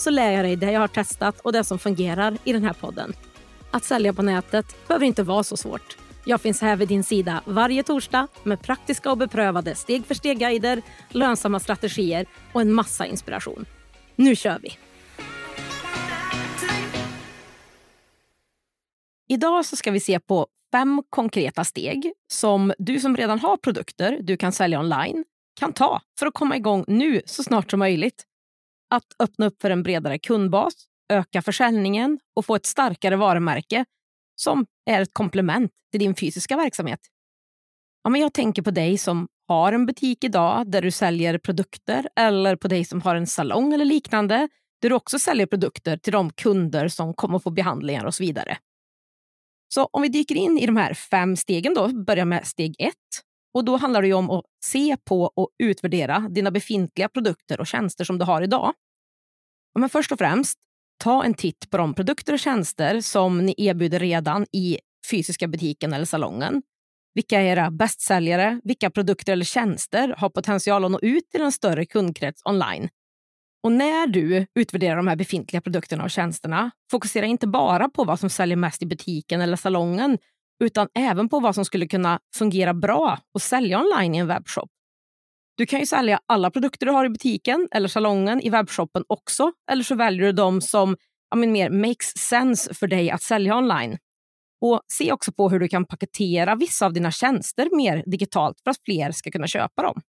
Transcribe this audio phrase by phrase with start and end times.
[0.00, 2.72] så lär jag dig det jag har testat och det som fungerar i den här
[2.72, 3.12] podden.
[3.70, 5.96] Att sälja på nätet behöver inte vara så svårt.
[6.24, 10.82] Jag finns här vid din sida varje torsdag med praktiska och beprövade steg för steg-guider,
[11.08, 13.66] lönsamma strategier och en massa inspiration.
[14.16, 14.78] Nu kör vi!
[19.28, 24.18] Idag så ska vi se på fem konkreta steg som du som redan har produkter
[24.22, 25.24] du kan sälja online
[25.60, 28.24] kan ta för att komma igång nu så snart som möjligt
[28.90, 30.74] att öppna upp för en bredare kundbas,
[31.12, 33.84] öka försäljningen och få ett starkare varumärke
[34.36, 37.00] som är ett komplement till din fysiska verksamhet.
[38.02, 42.08] Ja, men jag tänker på dig som har en butik idag där du säljer produkter
[42.16, 44.48] eller på dig som har en salong eller liknande
[44.82, 48.58] där du också säljer produkter till de kunder som kommer få behandlingar och så vidare.
[49.74, 52.94] Så om vi dyker in i de här fem stegen då, börjar med steg ett.
[53.54, 58.04] Och Då handlar det om att se på och utvärdera dina befintliga produkter och tjänster
[58.04, 58.72] som du har idag.
[59.78, 60.58] Men först och främst,
[61.04, 64.78] ta en titt på de produkter och tjänster som ni erbjuder redan i
[65.10, 66.62] fysiska butiken eller salongen.
[67.14, 68.60] Vilka är era bästsäljare?
[68.64, 72.88] Vilka produkter eller tjänster har potential att nå ut till en större kundkrets online?
[73.62, 78.20] Och när du utvärderar de här befintliga produkterna och tjänsterna, fokusera inte bara på vad
[78.20, 80.18] som säljer mest i butiken eller salongen,
[80.64, 84.70] utan även på vad som skulle kunna fungera bra och sälja online i en webbshop.
[85.56, 89.52] Du kan ju sälja alla produkter du har i butiken eller salongen i webbshoppen också,
[89.70, 90.96] eller så väljer du de som
[91.30, 93.98] ja, men mer makes sense för dig att sälja online.
[94.60, 98.70] Och Se också på hur du kan paketera vissa av dina tjänster mer digitalt för
[98.70, 100.00] att fler ska kunna köpa dem.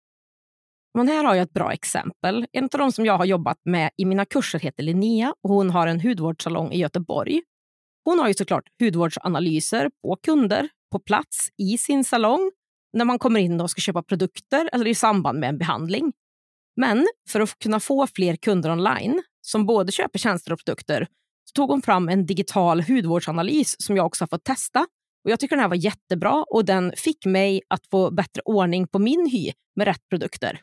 [0.93, 2.45] Men här har jag ett bra exempel.
[2.51, 5.69] En av de som jag har jobbat med i mina kurser heter Linnea och hon
[5.69, 7.41] har en hudvårdssalong i Göteborg.
[8.09, 12.51] Hon har ju såklart hudvårdsanalyser på kunder på plats i sin salong
[12.93, 16.13] när man kommer in och ska köpa produkter eller i samband med en behandling.
[16.75, 21.07] Men för att kunna få fler kunder online som både köper tjänster och produkter
[21.45, 24.79] så tog hon fram en digital hudvårdsanalys som jag också har fått testa.
[25.23, 28.87] Och Jag tycker den här var jättebra och den fick mig att få bättre ordning
[28.87, 30.61] på min hy med rätt produkter.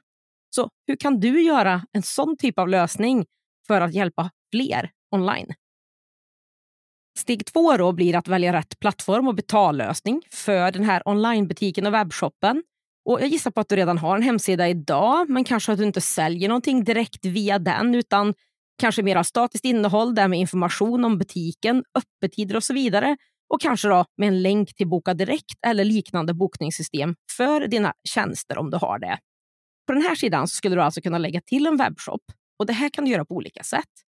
[0.50, 3.26] Så hur kan du göra en sån typ av lösning
[3.66, 5.52] för att hjälpa fler online?
[7.18, 11.94] Steg två då blir att välja rätt plattform och betallösning för den här onlinebutiken och
[11.94, 12.62] webbshoppen.
[13.08, 15.84] Och jag gissar på att du redan har en hemsida idag, men kanske att du
[15.84, 18.34] inte säljer någonting direkt via den, utan
[18.78, 23.16] kanske mer av statiskt innehåll där med information om butiken, öppettider och så vidare.
[23.54, 28.58] Och kanske då med en länk till Boka Direkt eller liknande bokningssystem för dina tjänster
[28.58, 29.18] om du har det.
[29.86, 32.22] På den här sidan skulle du alltså kunna lägga till en webbshop
[32.58, 34.05] och det här kan du göra på olika sätt.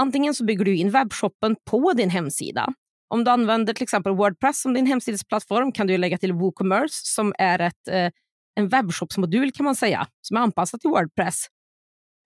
[0.00, 2.74] Antingen så bygger du in webbshoppen på din hemsida.
[3.08, 7.34] Om du använder till exempel Wordpress som din hemsidesplattform kan du lägga till WooCommerce som
[7.38, 8.10] är ett, eh,
[8.54, 11.46] en webbshopsmodul kan man säga, som är anpassad till Wordpress.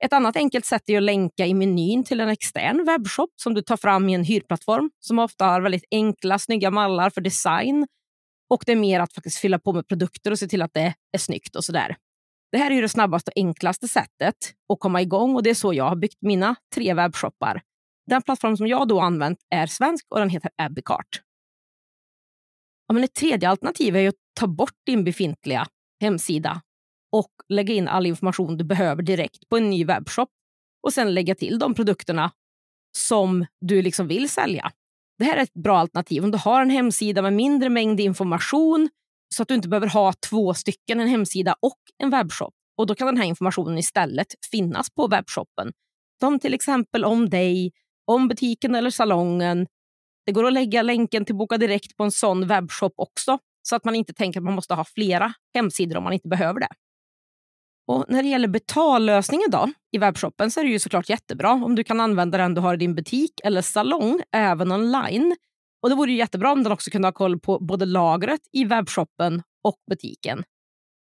[0.04, 3.62] Ett annat enkelt sätt är att länka i menyn till en extern webbshop som du
[3.62, 7.86] tar fram i en hyrplattform som ofta har väldigt enkla, snygga mallar för design.
[8.50, 10.94] Och det är mer att faktiskt fylla på med produkter och se till att det
[11.12, 11.96] är snyggt och sådär.
[12.54, 14.34] Det här är det snabbaste och enklaste sättet
[14.72, 17.62] att komma igång och det är så jag har byggt mina tre webbshoppar.
[18.06, 21.22] Den plattform som jag då använt är svensk och den heter Abbeycart.
[22.86, 25.66] Ja, men ett tredje alternativ är att ta bort din befintliga
[26.00, 26.62] hemsida
[27.12, 30.28] och lägga in all information du behöver direkt på en ny webbshop
[30.82, 32.30] och sen lägga till de produkterna
[32.98, 34.72] som du liksom vill sälja.
[35.18, 38.88] Det här är ett bra alternativ om du har en hemsida med mindre mängd information
[39.34, 42.54] så att du inte behöver ha två stycken, en hemsida och en webbshop.
[42.76, 45.72] Och Då kan den här informationen istället finnas på webbshoppen.
[46.20, 47.72] Som till exempel om dig,
[48.04, 49.66] om butiken eller salongen.
[50.26, 53.84] Det går att lägga länken till Boka Direkt på en sån webbshop också så att
[53.84, 56.68] man inte tänker att man måste ha flera hemsidor om man inte behöver det.
[57.86, 61.74] Och När det gäller betallösningen då, i webbshoppen så är det ju såklart jättebra om
[61.74, 65.36] du kan använda den du har i din butik eller salong även online
[65.82, 68.64] och Det vore ju jättebra om den också kunde ha koll på både lagret i
[68.64, 70.44] webbshoppen och butiken.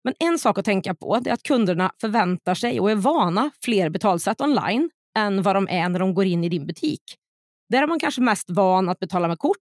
[0.06, 3.90] Men en sak att tänka på är att kunderna förväntar sig och är vana fler
[3.90, 7.02] betalsätt online än vad de är när de går in i din butik.
[7.69, 9.57] Där är man kanske mest van att betala med kort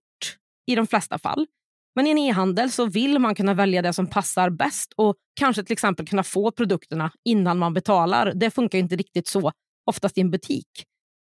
[0.67, 1.47] i de flesta fall.
[1.95, 5.63] Men i en e-handel så vill man kunna välja det som passar bäst och kanske
[5.63, 8.33] till exempel kunna få produkterna innan man betalar.
[8.35, 9.51] Det funkar inte riktigt så
[9.85, 10.67] oftast i en butik.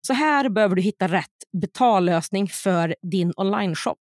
[0.07, 1.27] Så här behöver du hitta rätt
[1.61, 3.97] betallösning för din online-shop.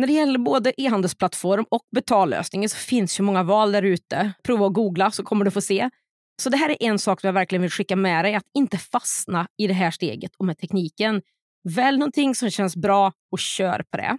[0.00, 4.32] När det gäller både e-handelsplattform och betallösningen så finns ju många val där ute.
[4.42, 5.90] Prova att googla så kommer du få se.
[6.42, 8.78] Så det här är en sak som jag verkligen vill skicka med dig, att inte
[8.78, 11.22] fastna i det här steget och med tekniken.
[11.68, 14.18] Välj någonting som känns bra och kör på det.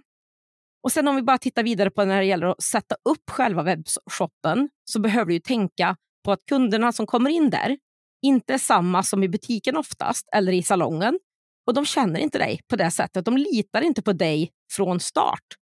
[0.82, 3.62] Och sen om vi bara tittar vidare på när det gäller att sätta upp själva
[3.62, 7.78] webbshoppen så behöver du tänka på att kunderna som kommer in där
[8.22, 11.18] inte är samma som i butiken oftast eller i salongen.
[11.66, 13.24] Och de känner inte dig på det sättet.
[13.24, 15.61] De litar inte på dig från start.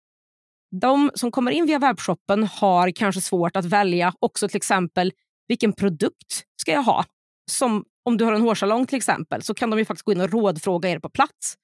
[0.80, 5.12] De som kommer in via webbshoppen har kanske svårt att välja också till exempel
[5.48, 7.04] vilken produkt ska jag ha.
[7.50, 10.20] Som om du har en hårsalong till exempel så kan de ju faktiskt gå in
[10.20, 11.54] och rådfråga er på plats.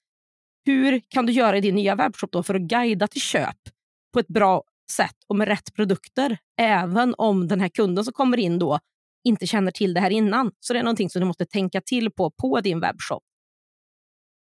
[0.65, 3.57] Hur kan du göra i din nya webbshop då för att guida till köp
[4.13, 6.37] på ett bra sätt och med rätt produkter?
[6.61, 8.79] Även om den här kunden som kommer in då
[9.23, 10.51] inte känner till det här innan.
[10.59, 13.23] Så det är någonting som du måste tänka till på på din webbshop.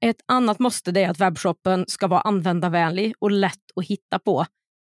[0.04, 4.46] Ett annat måste är att webbshoppen ska vara användarvänlig och lätt att hitta på.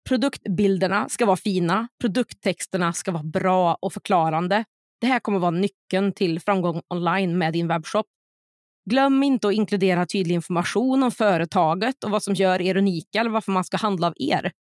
[0.09, 4.65] Produktbilderna ska vara fina, produkttexterna ska vara bra och förklarande.
[5.01, 8.05] Det här kommer vara nyckeln till framgång online med din webbshop.
[8.89, 13.29] Glöm inte att inkludera tydlig information om företaget och vad som gör er unika eller
[13.29, 14.51] varför man ska handla av er.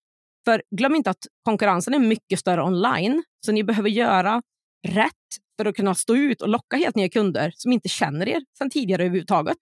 [0.44, 4.42] För glöm inte att konkurrensen är mycket större online, så ni behöver göra
[4.88, 5.12] rätt
[5.58, 8.70] för att kunna stå ut och locka helt nya kunder som inte känner er sedan
[8.70, 9.58] tidigare överhuvudtaget.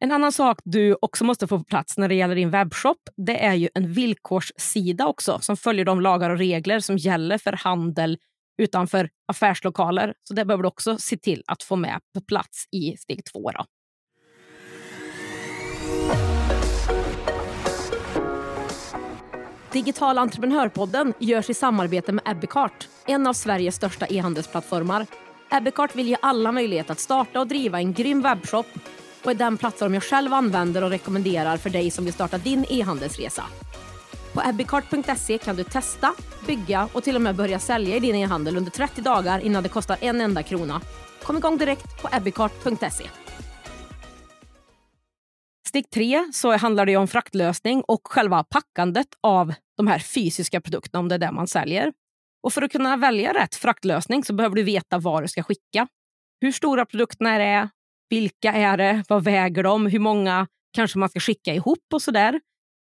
[0.00, 3.44] En annan sak du också måste få på plats när det gäller din webbshop, det
[3.44, 8.18] är ju en villkorssida också som följer de lagar och regler som gäller för handel
[8.62, 10.14] utanför affärslokaler.
[10.22, 13.50] Så det behöver du också se till att få med på plats i steg två.
[13.50, 13.64] Då.
[19.72, 25.06] Digital entreprenörpodden görs i samarbete med Ebbecart, en av Sveriges största e-handelsplattformar.
[25.50, 28.66] Ebbecart vill ge alla möjlighet att starta och driva en grym webbshop
[29.24, 32.64] och är den plattform jag själv använder och rekommenderar för dig som vill starta din
[32.68, 33.44] e-handelsresa.
[34.32, 36.14] På ebbicart.se kan du testa,
[36.46, 39.68] bygga och till och med börja sälja i din e-handel under 30 dagar innan det
[39.68, 40.80] kostar en enda krona.
[41.22, 43.04] Kom igång direkt på ebbicart.se.
[45.68, 51.00] Steg tre så handlar det om fraktlösning och själva packandet av de här fysiska produkterna
[51.00, 51.92] om det är det man säljer.
[52.42, 55.88] Och För att kunna välja rätt fraktlösning så behöver du veta vad du ska skicka.
[56.40, 57.68] Hur stora produkterna är,
[58.14, 62.40] vilka är det, vad väger de, hur många kanske man ska skicka ihop och sådär.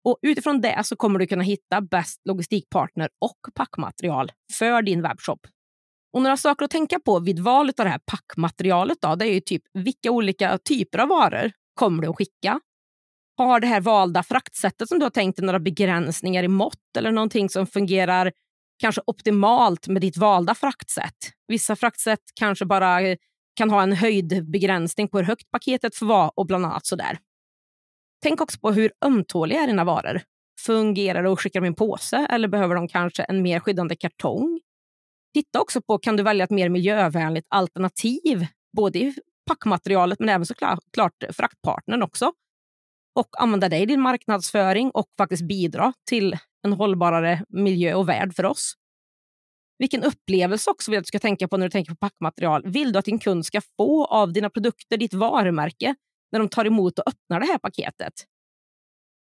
[0.05, 5.47] Och utifrån det så kommer du kunna hitta bäst logistikpartner och packmaterial för din webbshop.
[6.13, 9.35] Och några saker att tänka på vid valet av det här packmaterialet då, det är
[9.35, 12.61] ju typ vilka olika typer av varor kommer du att skicka?
[13.37, 17.13] Har det här valda fraktsättet som du har tänkt dig några begränsningar i mått eller
[17.13, 18.33] någonting som fungerar
[18.81, 21.17] kanske optimalt med ditt valda fraktsätt?
[21.49, 23.17] Vissa fraktsätt kanske bara
[23.57, 27.19] kan ha en höjdbegränsning på hur högt paketet får vara och bland annat sådär.
[28.23, 30.21] Tänk också på hur ömtåliga är dina varor.
[30.61, 33.97] Fungerar det att skicka dem i en påse eller behöver de kanske en mer skyddande
[33.97, 34.61] kartong?
[35.35, 39.15] Titta också på kan du välja ett mer miljövänligt alternativ, både i
[39.47, 42.33] packmaterialet men även såklart fraktpartnern också.
[43.15, 48.35] Och använda det i din marknadsföring och faktiskt bidra till en hållbarare miljö och värld
[48.35, 48.75] för oss.
[49.79, 52.63] Vilken upplevelse också vill du ska tänka på när du tänker på packmaterial.
[52.67, 55.95] Vill du att din kund ska få av dina produkter, ditt varumärke,
[56.33, 58.13] när de tar emot och öppnar det här paketet?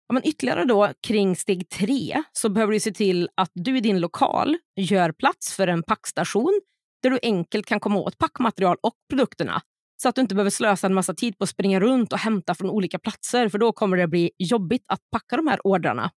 [0.08, 3.80] Ja, men ytterligare då kring steg tre så behöver du se till att du i
[3.80, 6.60] din lokal gör plats för en packstation
[7.02, 9.62] där du enkelt kan komma åt packmaterial och produkterna
[10.02, 12.54] så att du inte behöver slösa en massa tid på att springa runt och hämta
[12.54, 16.10] från olika platser för då kommer det bli jobbigt att packa de här ordrarna.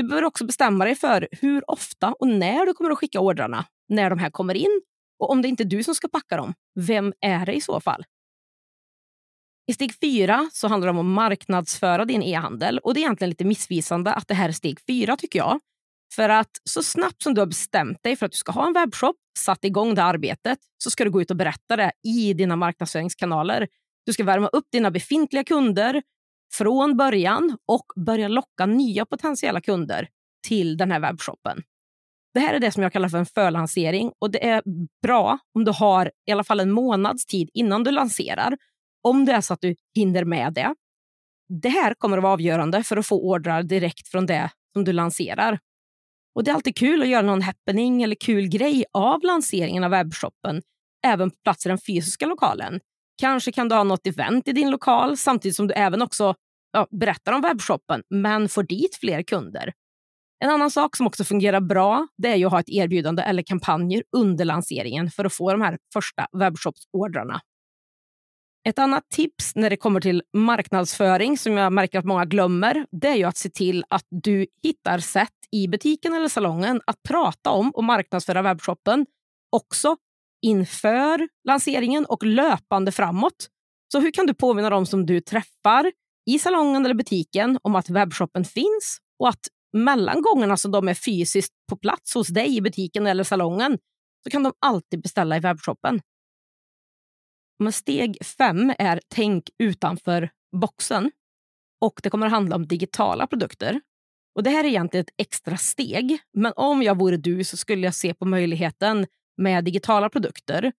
[0.00, 3.64] Du behöver också bestämma dig för hur ofta och när du kommer att skicka ordrarna
[3.88, 4.80] när de här kommer in.
[5.18, 7.80] Och om det inte är du som ska packa dem, vem är det i så
[7.80, 8.04] fall?
[9.70, 12.78] I steg fyra så handlar det om att marknadsföra din e-handel.
[12.78, 15.60] Och Det är egentligen lite missvisande att det här är steg fyra, tycker jag.
[16.14, 18.72] För att så snabbt som du har bestämt dig för att du ska ha en
[18.72, 22.56] webbshop, satt igång det arbetet, så ska du gå ut och berätta det i dina
[22.56, 23.68] marknadsföringskanaler.
[24.06, 26.02] Du ska värma upp dina befintliga kunder
[26.52, 30.08] från början och börja locka nya potentiella kunder
[30.48, 31.62] till den här webbshoppen.
[32.34, 34.62] Det här är det som jag kallar för en förlansering och det är
[35.02, 38.56] bra om du har i alla fall en månads tid innan du lanserar.
[39.02, 40.74] Om det är så att du hinner med det.
[41.62, 44.92] Det här kommer att vara avgörande för att få ordrar direkt från det som du
[44.92, 45.58] lanserar.
[46.34, 49.90] Och Det är alltid kul att göra någon happening eller kul grej av lanseringen av
[49.90, 50.62] webbshoppen,
[51.06, 52.80] även på plats i den fysiska lokalen.
[53.20, 56.34] Kanske kan du ha något event i din lokal samtidigt som du även också
[56.72, 59.72] ja, berättar om webbshoppen, men får dit fler kunder.
[60.44, 64.02] En annan sak som också fungerar bra det är att ha ett erbjudande eller kampanjer
[64.16, 67.40] under lanseringen för att få de här första webbshopsordrarna.
[68.68, 73.08] Ett annat tips när det kommer till marknadsföring som jag märker att många glömmer, det
[73.08, 77.50] är ju att se till att du hittar sätt i butiken eller salongen att prata
[77.50, 79.06] om och marknadsföra webbshoppen
[79.50, 79.96] också
[80.42, 83.48] inför lanseringen och löpande framåt.
[83.92, 85.92] Så hur kan du påminna dem som du träffar
[86.30, 90.94] i salongen eller butiken om att webbshoppen finns och att mellan gångerna som de är
[90.94, 93.78] fysiskt på plats hos dig i butiken eller salongen
[94.24, 96.00] så kan de alltid beställa i webbshoppen.
[97.58, 101.10] Men steg fem är tänk utanför boxen.
[101.80, 103.80] Och Det kommer att handla om digitala produkter.
[104.34, 107.86] Och Det här är egentligen ett extra steg, men om jag vore du så skulle
[107.86, 109.06] jag se på möjligheten
[109.40, 110.72] med digitala produkter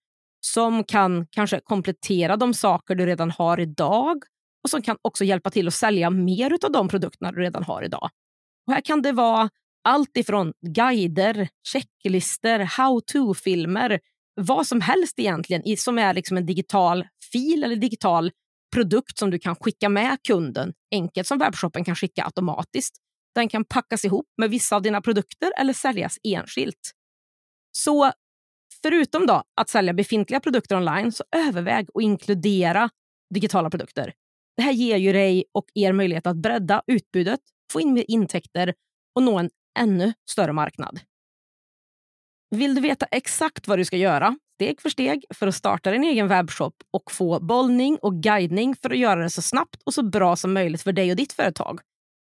[0.46, 4.24] som kan kanske komplettera de saker du redan har idag
[4.64, 7.84] och som kan också hjälpa till att sälja mer av de produkterna du redan har
[7.84, 8.10] idag.
[8.68, 9.50] Och här kan det vara
[9.84, 14.00] allt ifrån guider, checklister, how-to-filmer,
[14.36, 18.32] vad som helst egentligen som är liksom en digital fil eller digital
[18.74, 22.96] produkt som du kan skicka med kunden enkelt som webbshoppen kan skicka automatiskt.
[23.36, 26.92] Den kan packas ihop med vissa av dina produkter eller säljas enskilt.
[27.72, 28.12] Så
[28.84, 32.90] förutom då att sälja befintliga produkter online så överväg att inkludera
[33.34, 34.14] digitala produkter.
[34.58, 37.40] Det här ger ju dig och er möjlighet att bredda utbudet,
[37.72, 38.74] få in mer intäkter
[39.16, 41.00] och nå en ännu större marknad.
[42.56, 46.04] Vill du veta exakt vad du ska göra, steg för steg, för att starta din
[46.04, 50.04] egen webbshop och få bollning och guidning för att göra det så snabbt och så
[50.04, 51.80] bra som möjligt för dig och ditt företag?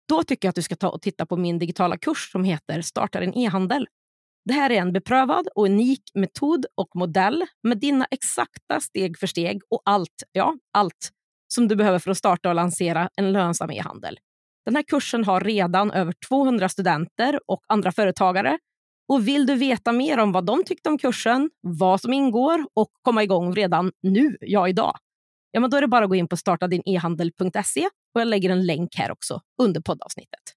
[0.10, 2.82] Då tycker jag att du ska ta och titta på min digitala kurs som heter
[2.82, 3.88] Starta din e-handel.
[4.48, 9.28] Det här är en beprövad och unik metod och modell med dina exakta steg för
[9.28, 11.12] steg och allt, ja, allt
[11.54, 14.20] som du behöver för att starta och lansera en lönsam e-handel.
[14.66, 18.58] Den här kursen har redan över 200 studenter och andra företagare.
[19.08, 22.92] Och Vill du veta mer om vad de tyckte om kursen, vad som ingår och
[23.02, 24.98] komma igång redan nu, ja idag,
[25.52, 27.86] ja, men då är det bara att gå in på startadinehandel.se
[28.16, 30.57] och jag lägger en länk här också under poddavsnittet.